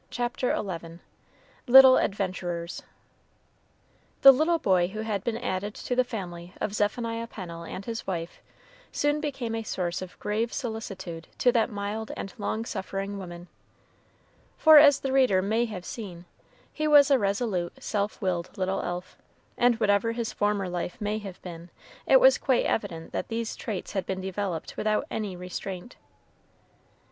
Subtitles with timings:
[0.09, 0.97] CHAPTER XI
[1.71, 2.81] LITTLE ADVENTURERS
[4.23, 8.07] The little boy who had been added to the family of Zephaniah Pennel and his
[8.07, 8.41] wife
[8.91, 13.47] soon became a source of grave solicitude to that mild and long suffering woman.
[14.57, 16.25] For, as the reader may have seen,
[16.73, 19.19] he was a resolute, self willed little elf,
[19.55, 21.69] and whatever his former life may have been,
[22.07, 25.95] it was quite evident that these traits had been developed without any restraint.